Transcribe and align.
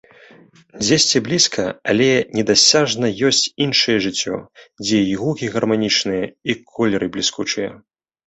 Дзесьці 0.83 1.19
блізка, 1.25 1.65
але 1.93 2.07
недасяжна 2.37 3.07
ёсць 3.27 3.43
іншае 3.67 3.97
жыццё, 4.07 4.35
дзе 4.85 4.97
і 5.11 5.13
гукі 5.21 5.51
гарманічныя, 5.57 6.25
і 6.53 6.59
колеры 6.79 7.05
бліскучыя. 7.19 7.69